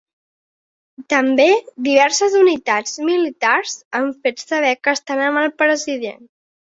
També 1.13 1.45
diverses 1.87 2.37
unitats 2.39 2.95
militars 3.09 3.75
han 3.99 4.07
fet 4.23 4.41
saber 4.45 4.73
que 4.87 4.95
estan 5.01 5.23
amb 5.27 5.43
el 5.43 5.53
president. 5.61 6.25